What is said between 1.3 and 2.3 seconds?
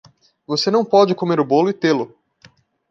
o bolo e tê-lo